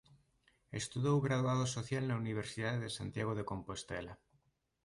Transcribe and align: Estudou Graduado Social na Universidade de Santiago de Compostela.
Estudou 0.81 1.17
Graduado 1.27 1.65
Social 1.75 2.03
na 2.07 2.19
Universidade 2.23 2.79
de 2.85 2.95
Santiago 2.99 3.33
de 3.35 3.47
Compostela. 3.51 4.13